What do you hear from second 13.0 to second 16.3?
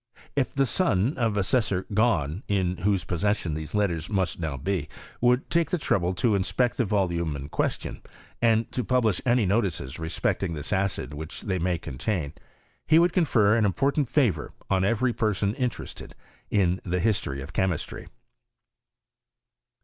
confer an important favour on every person interested